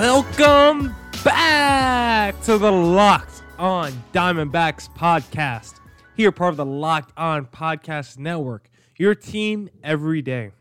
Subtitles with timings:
[0.00, 5.78] Welcome back to the Locked On Diamondbacks podcast.
[6.16, 10.52] Here, part of the Locked On Podcast Network, your team every day.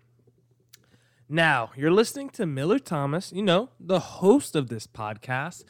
[1.30, 5.64] Now, you're listening to Miller Thomas, you know, the host of this podcast.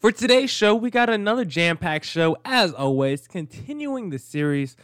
[0.00, 4.76] For today's show, we got another jam packed show, as always, continuing the series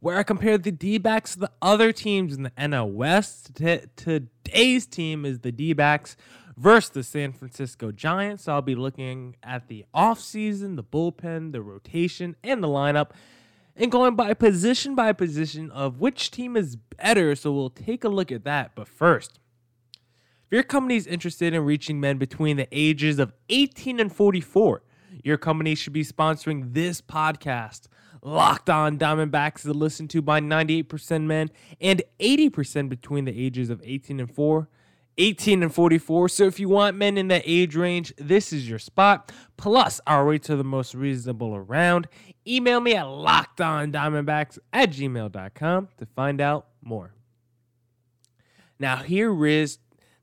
[0.00, 3.54] where I compare the D backs to the other teams in the NL West.
[3.54, 6.16] T- today's team is the D backs
[6.56, 8.44] versus the San Francisco Giants.
[8.44, 13.10] So I'll be looking at the offseason, the bullpen, the rotation, and the lineup,
[13.76, 17.34] and going by position by position of which team is better.
[17.36, 18.72] So we'll take a look at that.
[18.74, 19.38] But first,
[20.46, 24.82] if your company is interested in reaching men between the ages of 18 and 44,
[25.22, 27.88] your company should be sponsoring this podcast.
[28.22, 33.80] Locked On Diamondbacks is listened to by 98% men and 80% between the ages of
[33.84, 34.68] 18 and 4.
[35.18, 36.28] 18 and 44.
[36.28, 39.32] So if you want men in that age range, this is your spot.
[39.56, 42.08] Plus, our rates are the most reasonable around.
[42.46, 47.14] Email me at lockedondiamondbacks at gmail.com to find out more.
[48.78, 49.78] Now, here is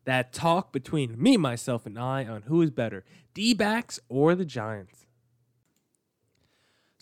[0.05, 4.45] that talk between me, myself, and I on who is better, D backs or the
[4.45, 5.06] Giants.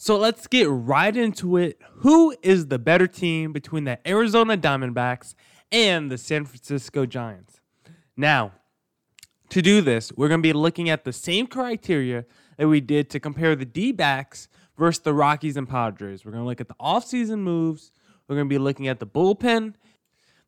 [0.06, 1.82] So let's get right into it.
[2.02, 5.34] Who is the better team between the Arizona Diamondbacks
[5.72, 7.60] and the San Francisco Giants?
[8.16, 8.52] Now,
[9.50, 12.26] to do this, we're going to be looking at the same criteria
[12.60, 16.24] that we did to compare the D backs versus the Rockies and Padres.
[16.24, 17.92] We're going to look at the offseason moves,
[18.28, 19.74] we're going to be looking at the bullpen,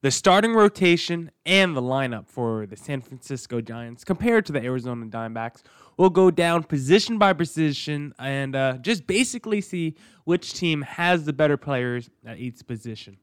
[0.01, 5.05] the starting rotation, and the lineup for the San Francisco Giants compared to the Arizona
[5.07, 5.63] Diamondbacks.
[5.97, 11.33] We'll go down position by position and uh, just basically see which team has the
[11.33, 13.17] better players at each position.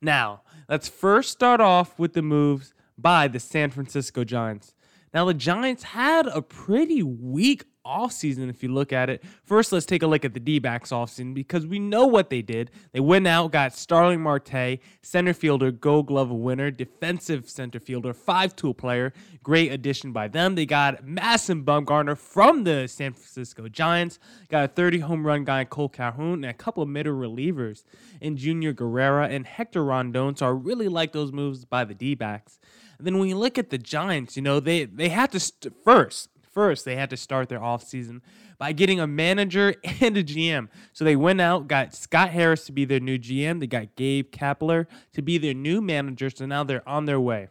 [0.00, 4.74] Now, let's first start off with the moves by the San Francisco Giants.
[5.12, 9.22] Now, the Giants had a pretty weak offseason if you look at it.
[9.44, 12.42] First, let's take a look at the D backs offseason because we know what they
[12.42, 12.70] did.
[12.92, 18.54] They went out, got Starling Marte, center fielder, gold glove winner, defensive center fielder, five
[18.56, 19.12] tool player.
[19.42, 20.54] Great addition by them.
[20.54, 25.64] They got Madison Bumgarner from the San Francisco Giants, got a 30 home run guy,
[25.64, 27.84] Cole Calhoun, and a couple of middle relievers
[28.20, 30.36] in Junior Guerrera and Hector Rondon.
[30.36, 32.58] So I really like those moves by the D backs.
[33.02, 36.29] Then when you look at the Giants, you know, they, they had to st- first
[36.50, 38.20] First, they had to start their offseason
[38.58, 40.68] by getting a manager and a GM.
[40.92, 43.60] So they went out, got Scott Harris to be their new GM.
[43.60, 46.30] They got Gabe Kapler to be their new manager.
[46.30, 47.48] So now they're on their way.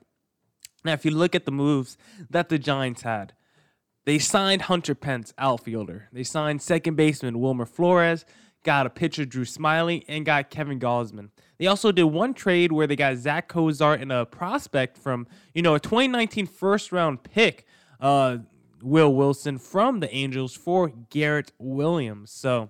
[0.84, 1.98] Now, if you look at the moves
[2.30, 3.34] that the Giants had,
[4.06, 6.10] they signed Hunter Pence, outfielder.
[6.12, 8.26] They signed second baseman Wilmer Flores,
[8.64, 11.30] got a pitcher Drew Smyly, and got Kevin Gausman.
[11.58, 15.62] They also did one trade where they got Zach Cozart and a prospect from, you
[15.62, 17.66] know, a 2019 first round pick.
[18.00, 18.38] Uh,
[18.82, 22.32] Will Wilson from the Angels for Garrett Williams.
[22.32, 22.70] So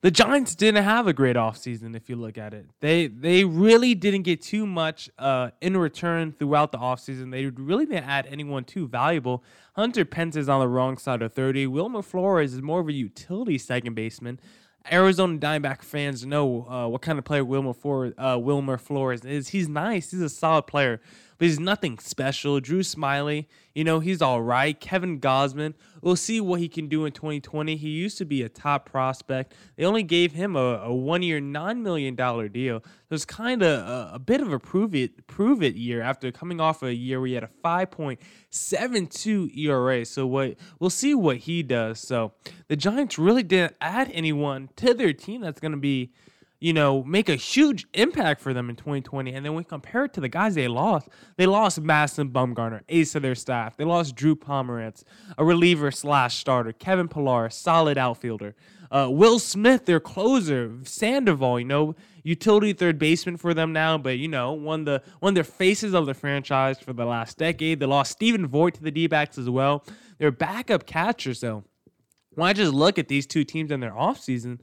[0.00, 2.66] the Giants didn't have a great offseason if you look at it.
[2.80, 7.30] They they really didn't get too much uh, in return throughout the offseason.
[7.30, 9.44] They really didn't add anyone too valuable.
[9.74, 11.66] Hunter Pence is on the wrong side of 30.
[11.68, 14.40] Wilmer Flores is more of a utility second baseman.
[14.90, 19.48] Arizona Diamondback fans know uh, what kind of player Wilmer, For- uh, Wilmer Flores is.
[19.48, 20.10] He's nice.
[20.12, 21.00] He's a solid player
[21.38, 22.58] but he's nothing special.
[22.60, 24.78] Drew Smyly, you know, he's all right.
[24.78, 27.76] Kevin Gausman, we'll see what he can do in 2020.
[27.76, 29.54] He used to be a top prospect.
[29.76, 32.76] They only gave him a, a one year, $9 million deal.
[32.78, 36.32] It was kind of a, a, bit of a prove it, prove it year after
[36.32, 40.04] coming off a year where he had a 5.72 ERA.
[40.04, 42.00] So what we'll see what he does.
[42.00, 42.32] So
[42.66, 46.10] the Giants really didn't add anyone to their team that's going to be
[46.60, 49.32] you know, make a huge impact for them in 2020.
[49.32, 51.08] And then we compare it to the guys they lost.
[51.36, 53.76] They lost Madison Bumgarner, ace of their staff.
[53.76, 55.04] They lost Drew Pomeranz,
[55.36, 56.72] a reliever slash starter.
[56.72, 58.56] Kevin Pillar, solid outfielder.
[58.90, 60.72] Uh, Will Smith, their closer.
[60.82, 61.94] Sandoval, you know,
[62.24, 65.94] utility third baseman for them now, but you know, one the one of their faces
[65.94, 67.80] of the franchise for the last decade.
[67.80, 69.84] They lost Stephen Vogt to the D-backs as well.
[70.18, 71.64] Their backup catcher, so
[72.34, 74.58] When I just look at these two teams in their offseason,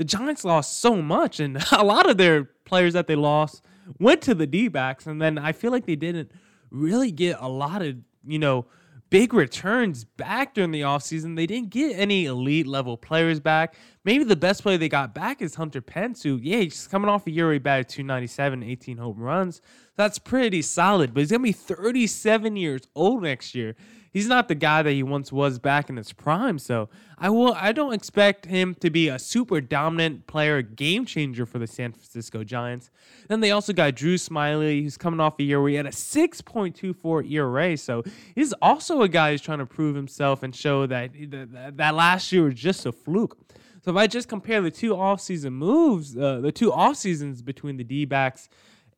[0.00, 3.62] the Giants lost so much, and a lot of their players that they lost
[3.98, 5.06] went to the D backs.
[5.06, 6.32] And then I feel like they didn't
[6.70, 8.64] really get a lot of, you know,
[9.10, 11.36] big returns back during the offseason.
[11.36, 13.74] They didn't get any elite level players back.
[14.02, 17.26] Maybe the best player they got back is Hunter Pence, who, yeah, he's coming off
[17.26, 19.60] a year where he batted 297, 18 home runs.
[19.96, 23.76] That's pretty solid, but he's going to be 37 years old next year
[24.12, 26.58] he's not the guy that he once was back in his prime.
[26.58, 31.46] So I will I don't expect him to be a super dominant player, game changer
[31.46, 32.90] for the San Francisco Giants.
[33.28, 35.90] Then they also got Drew Smyly, who's coming off a year where he had a
[35.90, 37.76] 6.24 ERA.
[37.76, 38.02] So
[38.34, 41.10] he's also a guy who's trying to prove himself and show that
[41.76, 43.36] that, last year was just a fluke.
[43.82, 47.78] So if I just compare the two offseason moves, uh, the two off seasons between
[47.78, 48.48] the D backs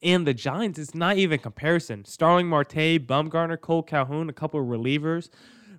[0.03, 2.05] and the Giants, it's not even comparison.
[2.05, 5.29] Starling Marte, Bumgarner, Cole Calhoun, a couple of relievers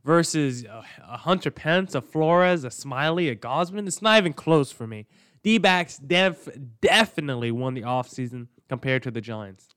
[0.04, 3.88] versus uh, a Hunter Pence, a Flores, a Smyly, a Gausman.
[3.88, 5.08] It's not even close for me.
[5.44, 6.50] D backs def-
[6.82, 9.70] definitely won the offseason compared to the Giants.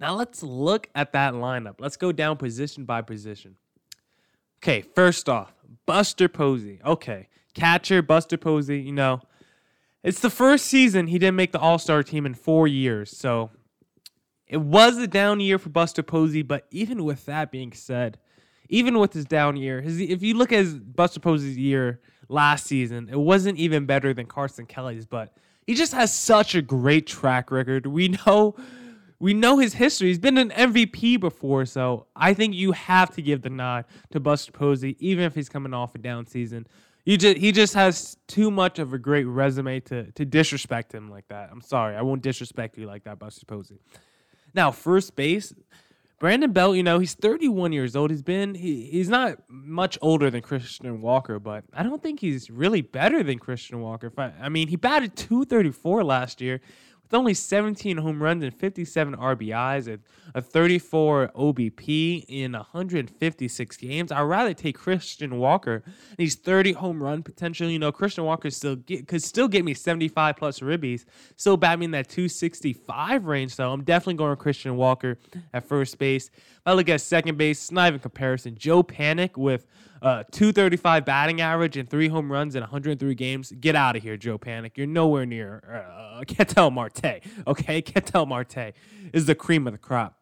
[0.00, 1.76] Now let's look at that lineup.
[1.78, 3.56] Let's go down position by position.
[4.58, 5.54] Okay, first off,
[5.86, 6.80] Buster Posey.
[6.84, 9.20] Okay, catcher, Buster Posey, you know,
[10.04, 13.16] it's the first season he didn't make the All Star team in four years.
[13.16, 13.50] So
[14.46, 16.42] it was a down year for Buster Posey.
[16.42, 18.18] But even with that being said,
[18.68, 22.66] even with his down year, his, if you look at his Buster Posey's year last
[22.66, 25.06] season, it wasn't even better than Carson Kelly's.
[25.06, 25.34] But
[25.66, 27.86] he just has such a great track record.
[27.86, 28.54] We know.
[29.20, 30.08] We know his history.
[30.08, 34.20] He's been an MVP before, so I think you have to give the nod to
[34.20, 36.66] Buster Posey, even if he's coming off a down season.
[37.04, 41.10] He just he just has too much of a great resume to to disrespect him
[41.10, 41.50] like that.
[41.52, 43.78] I'm sorry, I won't disrespect you like that, Buster Posey.
[44.54, 45.52] Now, first base,
[46.18, 48.10] Brandon Belt, you know, he's 31 years old.
[48.10, 52.50] He's been he, he's not much older than Christian Walker, but I don't think he's
[52.50, 54.10] really better than Christian Walker.
[54.16, 56.60] I, I mean, he batted 234 last year,
[57.04, 60.00] with only 17 home runs and 57 RBIs and
[60.34, 64.10] a 34 OBP in 156 games.
[64.10, 65.84] I'd rather take Christian Walker.
[66.16, 67.68] He's 30 home run potential.
[67.68, 71.04] You know, Christian Walker still get, could still get me 75 plus ribbies,
[71.36, 73.54] still bat me in that 265 range.
[73.54, 75.18] So I'm definitely going Christian Walker
[75.52, 76.30] at first base.
[76.34, 78.56] If I look at second base, it's not even comparison.
[78.56, 79.66] Joe Panik with
[80.02, 83.52] uh, 235 batting average and three home runs in 103 games.
[83.60, 84.72] Get out of here, Joe Panik.
[84.76, 87.22] You're nowhere near uh, Ketel Marte.
[87.46, 88.74] Okay, Ketel Marte
[89.12, 90.18] is the cream of the crop.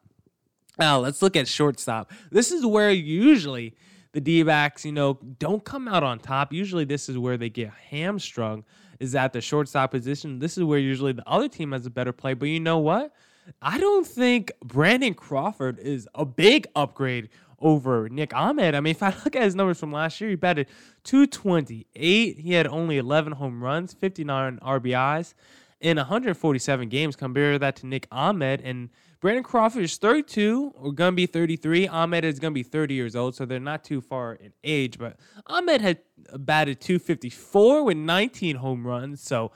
[0.79, 2.11] Now let's look at shortstop.
[2.31, 3.75] This is where usually
[4.13, 6.53] the D-backs, you know, don't come out on top.
[6.53, 8.65] Usually this is where they get hamstrung.
[9.01, 10.39] Is at the shortstop position.
[10.39, 12.35] This is where usually the other team has a better play.
[12.35, 13.13] But you know what?
[13.61, 17.29] I don't think Brandon Crawford is a big upgrade
[17.63, 18.75] over Nick Ahmed.
[18.75, 20.67] I mean, if I look at his numbers from last year, he batted
[21.05, 22.39] 228.
[22.39, 25.35] He had only 11 home runs, 59 RBIs
[25.81, 27.17] in 147 games.
[27.17, 28.61] Compare that to Nick Ahmed.
[28.61, 31.89] And Brandon Crawford is 32 or going to be 33.
[31.89, 34.99] Ahmed is going to be 30 years old, so they're not too far in age.
[34.99, 35.17] But
[35.47, 35.99] Ahmed had
[36.39, 39.23] batted 254 with 19 home runs.
[39.23, 39.53] So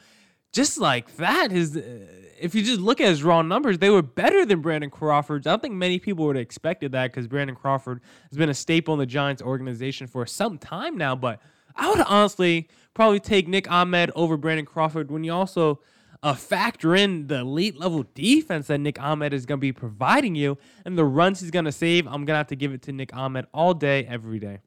[0.56, 1.76] just like that is.
[1.76, 5.47] if you just look at his raw numbers, they were better than Brandon Crawford's.
[5.47, 8.00] I don't think many people would have expected that because Brandon Crawford
[8.31, 11.14] has been a staple in the Giants organization for some time now.
[11.14, 11.43] But
[11.76, 15.81] I would honestly probably take Nick Ahmed over Brandon Crawford when you also
[16.23, 20.35] uh, factor in the elite level defense that Nick Ahmed is going to be providing
[20.35, 20.56] you
[20.87, 22.06] and the runs he's going to save.
[22.06, 24.61] I'm going to have to give it to Nick Ahmed all day, every day.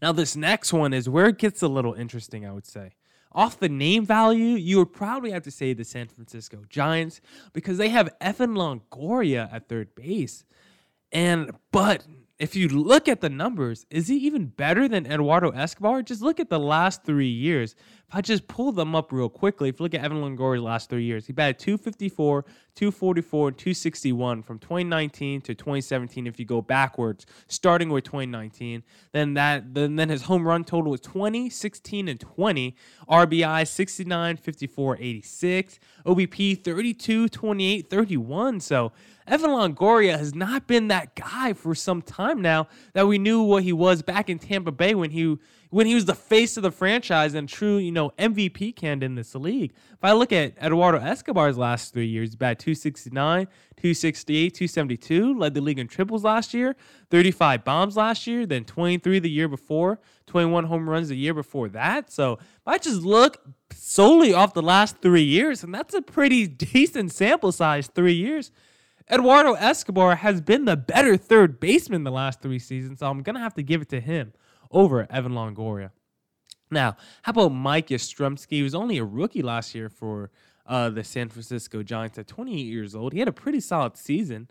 [0.00, 2.92] Now, this next one is where it gets a little interesting, I would say
[3.32, 7.20] off the name value, you would probably have to say the San Francisco Giants
[7.52, 10.44] because they have Evan Longoria at third base.
[11.12, 12.06] And but
[12.40, 16.02] if you look at the numbers, is he even better than Eduardo Escobar?
[16.02, 17.74] Just look at the last three years.
[18.08, 20.88] If I just pull them up real quickly, if you look at Evan Longoria's last
[20.88, 26.26] three years, he batted 254, 244, and 261 from 2019 to 2017.
[26.26, 30.90] If you go backwards, starting with 2019, then that then, then his home run total
[30.90, 32.76] was 20, 16, and 20.
[33.08, 35.78] RBI 69, 54, 86.
[36.06, 38.60] OBP 32, 28, 31.
[38.60, 38.92] So
[39.26, 43.62] Evan Longoria has not been that guy for some time now that we knew what
[43.62, 45.38] he was back in Tampa Bay when he
[45.70, 49.14] when he was the face of the franchise and true, you know, MVP candidate in
[49.14, 49.72] this league.
[49.92, 55.60] If I look at Eduardo Escobar's last three years, bat 269, 268, 272, led the
[55.60, 56.74] league in triples last year,
[57.10, 61.68] 35 bombs last year, then 23 the year before, 21 home runs the year before
[61.68, 62.12] that.
[62.12, 63.40] So if I just look
[63.72, 68.50] solely off the last three years, and that's a pretty decent sample size, three years.
[69.08, 73.34] Eduardo Escobar has been the better third baseman the last three seasons, so I'm going
[73.34, 74.32] to have to give it to him
[74.70, 75.90] over Evan Longoria.
[76.70, 78.50] Now, how about Mike Yastrzemski?
[78.50, 80.30] He was only a rookie last year for
[80.66, 83.12] uh, the San Francisco Giants at 28 years old.
[83.12, 84.48] He had a pretty solid season.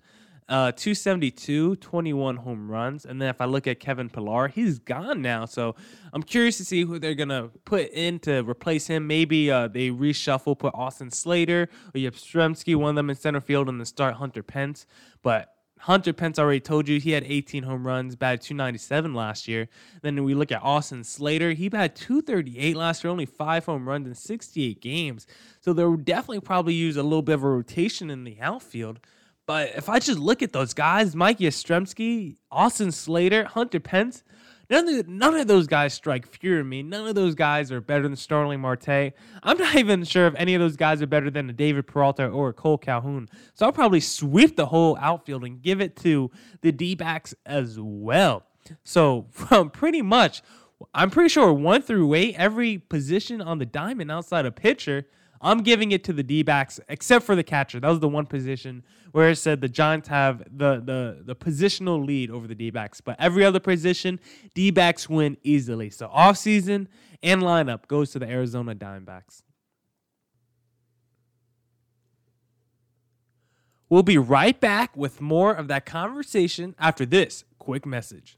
[0.50, 3.06] uh, 272, 21 home runs.
[3.06, 5.46] And then if I look at Kevin Pillar, he's gone now.
[5.46, 5.76] So
[6.12, 9.06] I'm curious to see who they're going to put in to replace him.
[9.06, 13.70] Maybe uh, they reshuffle, put Austin Slater or Yastrzemski, one of them in center field,
[13.70, 14.88] and then start Hunter Pence.
[15.22, 19.70] But Hunter Pence already told you he had 18 home runs, batted 297 last year.
[20.02, 21.52] Then we look at Austin Slater.
[21.52, 25.26] He batted 238 last year, only five home runs in 68 games.
[25.62, 29.00] So they'll definitely probably use a little bit of a rotation in the outfield.
[29.46, 34.24] But if I just look at those guys, Mike Yastrzemski, Austin Slater, Hunter Pence,
[34.70, 36.84] None of, none of those guys strike fear in me.
[36.84, 39.14] None of those guys are better than Starling Marte.
[39.42, 42.28] I'm not even sure if any of those guys are better than a David Peralta
[42.28, 43.30] or a Cole Calhoun.
[43.56, 46.30] So I'll probably sweep the whole outfield and give it to
[46.62, 48.44] the D backs as well.
[48.84, 50.44] So from pretty much,
[50.94, 55.08] I'm pretty sure one through eight, every position on the diamond outside of pitcher
[55.42, 57.80] I'm giving it to the D backs, except for the catcher.
[57.80, 62.06] That was the one position where it said the Giants have the the the positional
[62.06, 63.00] lead over the D backs.
[63.00, 64.20] But every other position,
[64.54, 65.90] D backs win easily.
[65.90, 66.88] So offseason
[67.24, 69.44] and lineup goes to the Arizona Diamondbacks.
[73.90, 78.38] We'll be right back with more of that conversation after this quick message.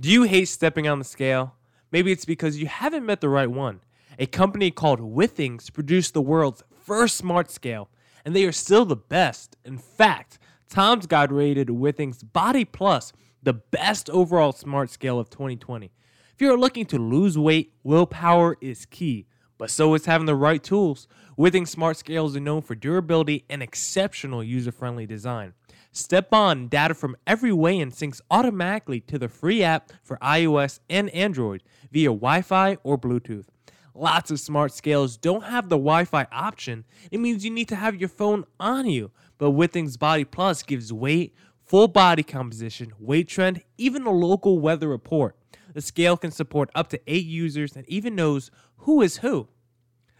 [0.00, 1.54] Do you hate stepping on the scale?
[1.92, 3.80] Maybe it's because you haven't met the right one
[4.18, 7.88] a company called Withings produced the world's first smart scale,
[8.24, 9.56] and they are still the best.
[9.64, 15.92] In fact, Tom's Guide rated Withings Body Plus the best overall smart scale of 2020.
[16.34, 19.26] If you're looking to lose weight, willpower is key,
[19.58, 21.06] but so is having the right tools.
[21.38, 25.52] Withings Smart Scales are known for durability and exceptional user friendly design.
[25.92, 30.80] Step on data from every weigh in syncs automatically to the free app for iOS
[30.90, 33.46] and Android via Wi Fi or Bluetooth.
[33.94, 36.84] Lots of smart scales don't have the Wi Fi option.
[37.12, 39.12] It means you need to have your phone on you.
[39.38, 41.32] But Withings Body Plus gives weight,
[41.64, 45.36] full body composition, weight trend, even a local weather report.
[45.74, 49.48] The scale can support up to eight users and even knows who is who.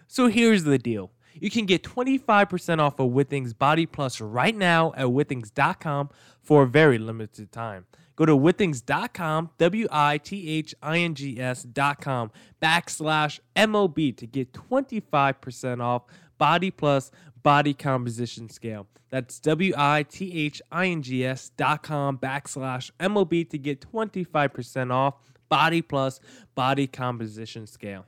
[0.07, 1.11] So here's the deal.
[1.35, 6.67] You can get 25% off of Withings Body Plus right now at withings.com for a
[6.69, 7.87] very limited time.
[8.17, 12.31] Go to withings.com, W I T H I N G S.com
[12.63, 16.05] backslash MOB to get 25% off
[16.39, 17.11] Body Plus
[17.43, 18.87] Body Composition Scale.
[19.11, 25.15] That's W I T H I N G S.com backslash MOB to get 25% off
[25.49, 26.21] Body Plus
[26.55, 28.07] Body Composition Scale.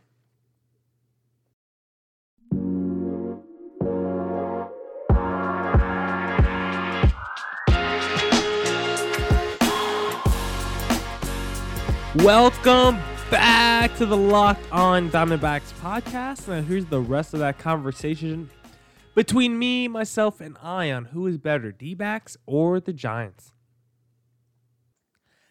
[12.25, 12.99] Welcome
[13.30, 16.49] back to the Locked On Diamondbacks podcast.
[16.49, 18.49] Now, here's the rest of that conversation
[19.14, 23.52] between me, myself, and I on who is better, D backs or the Giants.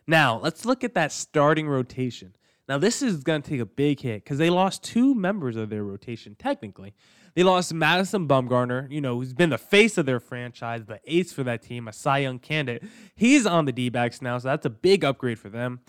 [0.08, 2.36] Now, let's look at that starting rotation.
[2.68, 5.70] Now, this is going to take a big hit because they lost two members of
[5.70, 6.96] their rotation, technically.
[7.36, 11.32] They lost Madison Bumgarner, you know, who's been the face of their franchise, the ace
[11.32, 12.90] for that team, a Cy Young candidate.
[13.16, 15.82] He's on the D backs now, so that's a big upgrade for them.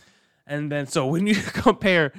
[0.47, 2.13] And then so when you compare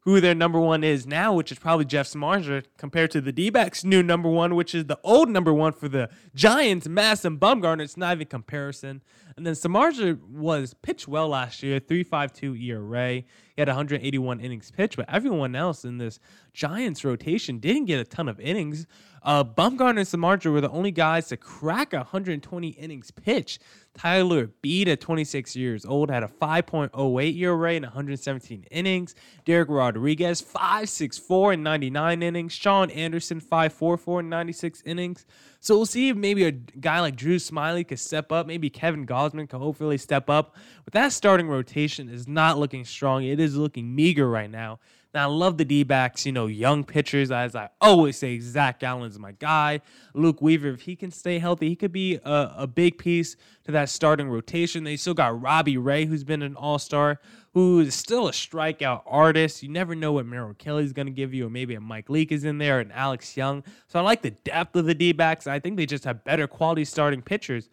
[0.00, 3.50] who their number one is now, which is probably Jeff Samardzija, compared to the D
[3.50, 7.82] backs' new number one, which is the old number one for the Giants, Madison Bumgarner,
[7.82, 9.02] it's not even comparison.
[9.36, 13.12] And then Samardzija was pitched well last year, 3.52 ERA.
[13.14, 13.24] He
[13.60, 16.18] had 181 innings pitched, but everyone else in this
[16.52, 18.86] Giants rotation didn't get a ton of innings.
[19.22, 23.62] Uh, Bumgarner and Samardzija were the only guys to crack 120 innings pitched.
[23.94, 29.14] Tyler Beede at 26 years old had a 5.08 ERA in 117 innings.
[29.46, 32.52] Dereck Rodriguez 5.64 in 99 innings.
[32.52, 35.26] Shaun Anderson 5.44 in 96 innings.
[35.60, 38.46] So we'll see if maybe a guy like Drew Smyly could step up.
[38.46, 40.56] Maybe Kevin Gausman could hopefully step up.
[40.84, 43.24] But that starting rotation is not looking strong.
[43.24, 44.78] It is looking meager right now.
[45.14, 47.30] Now, I love the D backs, you know, young pitchers.
[47.30, 49.82] As I always say, Zach Gallen's my guy.
[50.14, 53.72] Luke Weaver, if he can stay healthy, he could be a, a big piece to
[53.72, 54.84] that starting rotation.
[54.84, 57.20] They still got Robbie Ray, who's been an all star,
[57.52, 59.62] who is still a strikeout artist.
[59.62, 62.32] You never know what Merrill Kelly's going to give you, or maybe a Mike Leake
[62.32, 63.64] is in there, and Alex Young.
[63.88, 65.46] So I like the depth of the D backs.
[65.46, 67.68] I think they just have better quality starting pitchers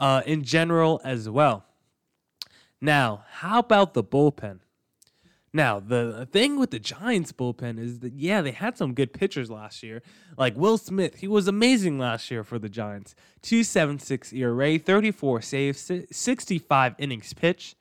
[0.00, 1.64] uh, in general as well.
[2.80, 4.60] Now, how about the bullpen?
[5.52, 9.50] Now, the thing with the Giants bullpen is that, yeah, they had some good pitchers
[9.50, 10.00] last year.
[10.38, 13.14] Like Will Smith, he was amazing last year for the Giants.
[13.42, 17.76] 276 ERA, 34 saves, 65 innings pitched.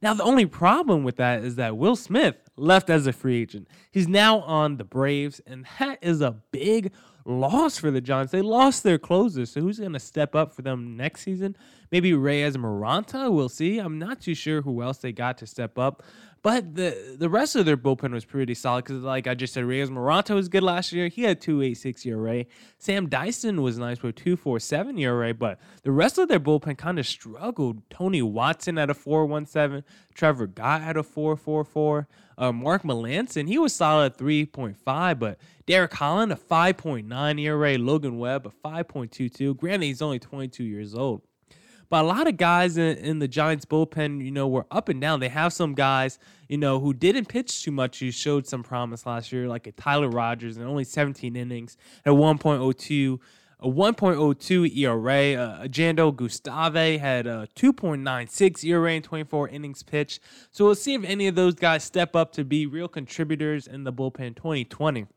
[0.00, 3.68] Now, the only problem with that is that Will Smith left as a free agent.
[3.90, 6.92] He's now on the Braves, and that is a big
[7.24, 8.32] loss for the Giants.
[8.32, 11.56] They lost their closer, so who's going to step up for them next season?
[11.90, 13.30] Maybe Reyes Moronta.
[13.32, 13.78] We'll see.
[13.78, 16.02] I'm not too sure who else they got to step up.
[16.42, 19.64] But the the rest of their bullpen was pretty solid because, like I just said,
[19.64, 21.06] Reyes Moronta was good last year.
[21.06, 22.44] He had 2.86 ERA.
[22.78, 27.06] Sam Dyson was nice with 2.47 ERA, but the rest of their bullpen kind of
[27.06, 27.88] struggled.
[27.90, 29.84] Tony Watson at a 4.17,
[30.14, 32.06] Trevor Gott at a 4.44,
[32.38, 38.46] uh, Mark Melancon he was solid 3.5, but Derek Holland a 5.9 ERA, Logan Webb
[38.46, 39.56] a 5.22.
[39.56, 41.22] Granted, he's only 22 years old.
[41.92, 44.98] But a lot of guys in, in, the Giants bullpen, you know, were up and
[44.98, 45.20] down.
[45.20, 46.18] They have some guys,
[46.48, 49.72] you know, who didn't pitch too much, who showed some promise last year, like a
[49.72, 53.20] Tyler Rogers in only 17 innings at 1.02.
[53.60, 55.34] A 1.02 ERA.
[55.34, 60.20] Uh, Jandel Gustave had a 2.96 ERA in 24 innings pitched.
[60.50, 63.84] So we'll see if any of those guys step up to be real contributors in
[63.84, 65.08] the bullpen 2020.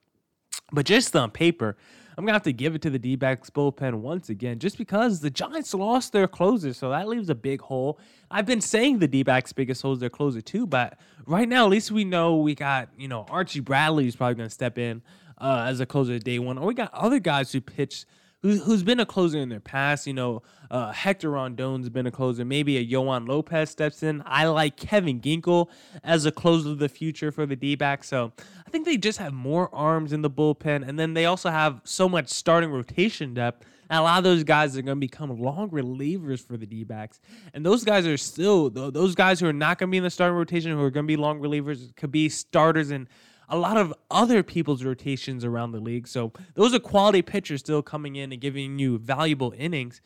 [0.73, 1.77] But just on paper,
[2.17, 4.77] I'm going to have to give it to the D backs bullpen once again, just
[4.77, 6.73] because the Giants lost their closer.
[6.73, 7.99] So that leaves a big hole.
[8.31, 10.65] I've been saying the D backs' biggest hole is their closer, too.
[10.65, 14.35] But right now, at least we know we got, you know, Archie Bradley is probably
[14.35, 15.01] going to step in
[15.39, 16.57] uh, as a closer day one.
[16.57, 18.05] Or we got other guys who pitched
[18.45, 20.05] who's been a closer in their past.
[20.05, 22.45] You know, uh, Hector Rondon's been a closer.
[22.45, 24.21] Maybe a Yoan Lopez steps in.
[24.25, 25.69] I like Kevin Ginkel
[26.03, 28.03] as a closer of the future for the D back.
[28.03, 28.31] So
[28.65, 30.87] I think they just have more arms in the bullpen.
[30.87, 33.65] And then they also have so much starting rotation depth.
[33.89, 36.83] And a lot of those guys are going to become long relievers for the D
[36.83, 37.19] backs.
[37.53, 40.09] And those guys are still, those guys who are not going to be in the
[40.09, 43.07] starting rotation, who are going to be long relievers, could be starters in
[43.49, 46.07] a lot of other people's rotations around the league.
[46.07, 50.01] So those are quality pitchers still coming in and giving you valuable innings.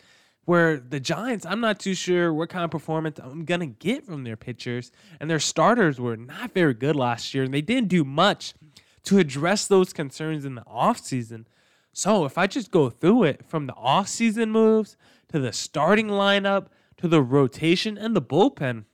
[0.46, 4.04] Where the Giants, I'm not too sure what kind of performance I'm going to get
[4.04, 4.92] from their pitchers.
[5.20, 8.56] And their starters were not very good last year, and they didn't do much
[9.04, 11.46] to address those concerns in the offseason.
[11.94, 14.98] So if I just go through it from the offseason moves
[15.32, 16.68] to the starting lineup
[16.98, 18.86] to the rotation and the bullpen,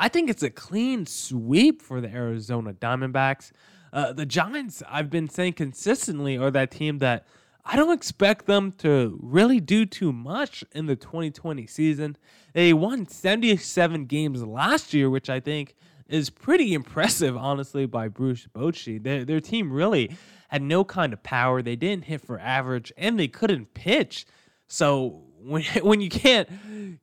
[0.00, 3.52] I think it's a clean sweep for the Arizona Diamondbacks.
[3.92, 7.26] Uh, the Giants, I've been saying consistently, are that team that
[7.66, 12.16] I don't expect them to really do too much in the 2020 season.
[12.54, 15.74] They won 77 games last year, which I think
[16.08, 19.02] is pretty impressive, honestly, by Bruce Bochy.
[19.02, 20.16] Their, their team really
[20.48, 21.60] had no kind of power.
[21.60, 24.24] They didn't hit for average, and they couldn't pitch.
[24.66, 26.48] So when when you can't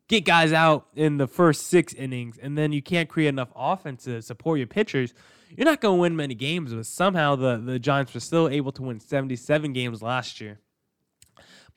[0.07, 4.03] get guys out in the first six innings and then you can't create enough offense
[4.05, 5.13] to support your pitchers,
[5.55, 6.73] you're not going to win many games.
[6.73, 10.59] But somehow the, the Giants were still able to win 77 games last year.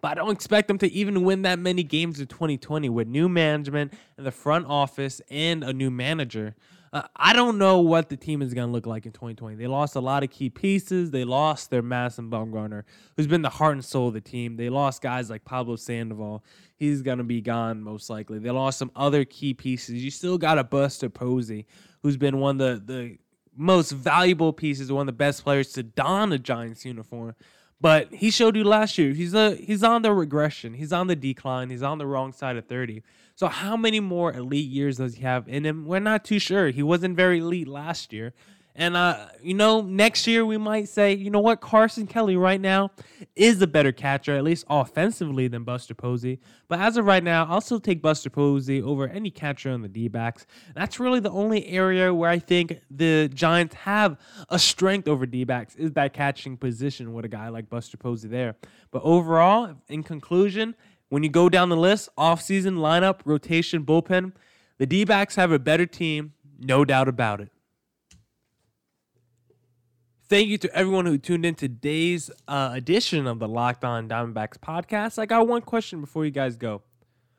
[0.00, 3.28] But I don't expect them to even win that many games in 2020 with new
[3.28, 6.54] management and the front office and a new manager.
[6.92, 9.54] Uh, I don't know what the team is going to look like in 2020.
[9.54, 11.12] They lost a lot of key pieces.
[11.12, 12.82] They lost their Madison Bumgarner,
[13.16, 14.56] who's been the heart and soul of the team.
[14.56, 16.44] They lost guys like Pablo Sandoval.
[16.76, 18.40] He's going to be gone most likely.
[18.40, 20.02] They lost some other key pieces.
[20.02, 21.66] You still got a Buster Posey,
[22.02, 23.18] who's been one of the, the
[23.56, 27.36] most valuable pieces, one of the best players to don a Giants uniform.
[27.80, 30.74] But he showed you last year he's a he's on the regression.
[30.74, 31.70] He's on the decline.
[31.70, 33.02] He's on the wrong side of 30.
[33.34, 35.86] So how many more elite years does he have in him?
[35.86, 36.68] We're not too sure.
[36.68, 38.34] He wasn't very elite last year.
[38.80, 42.58] And uh, you know, next year we might say, you know what, Carson Kelly right
[42.58, 42.92] now
[43.36, 46.40] is a better catcher, at least offensively, than Buster Posey.
[46.66, 49.88] But as of right now, I'll still take Buster Posey over any catcher on the
[49.88, 50.46] D backs.
[50.74, 54.16] That's really the only area where I think the Giants have
[54.48, 58.28] a strength over D backs is that catching position with a guy like Buster Posey
[58.28, 58.56] there.
[58.92, 60.74] But overall, in conclusion,
[61.10, 64.32] when you go down the list, offseason lineup, rotation, bullpen,
[64.78, 67.50] the D backs have a better team, no doubt about it.
[70.30, 74.58] Thank you to everyone who tuned in today's uh, edition of the Locked On Diamondbacks
[74.58, 75.18] podcast.
[75.18, 76.82] I got one question before you guys go.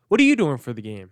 [0.10, 1.12] What are you doing for the game?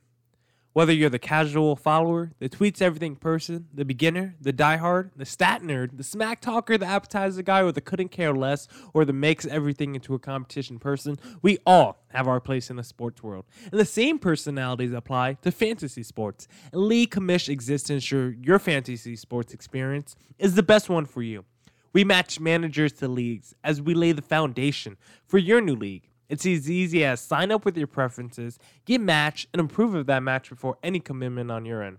[0.73, 5.61] Whether you're the casual follower, the tweets everything person, the beginner, the diehard, the stat
[5.61, 9.45] nerd, the smack talker, the appetizer guy, or the couldn't care less, or the makes
[9.45, 13.45] everything into a competition person, we all have our place in the sports world.
[13.71, 16.45] And the same personalities apply to fantasy sports.
[16.73, 21.23] And League Commish exists to ensure your fantasy sports experience is the best one for
[21.23, 21.45] you.
[21.93, 26.09] We match managers to leagues as we lay the foundation for your new league.
[26.29, 30.21] It's as easy as sign up with your preferences, get matched, and approve of that
[30.21, 31.97] match before any commitment on your end.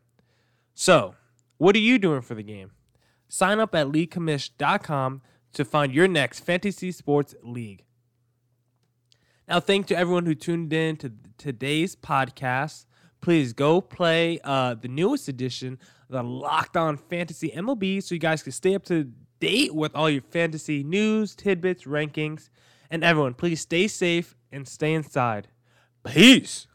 [0.74, 1.16] So,
[1.59, 2.70] what are you doing for the game?
[3.29, 5.22] Sign up at leaguecommish.com
[5.53, 7.85] to find your next fantasy sports league.
[9.48, 12.87] Now, thank to everyone who tuned in to today's podcast.
[13.20, 18.44] Please go play uh, the newest edition, the Locked On Fantasy MLB, so you guys
[18.44, 22.48] can stay up to date with all your fantasy news, tidbits, rankings.
[22.90, 25.48] And everyone, please stay safe and stay inside.
[26.05, 26.66] Peace.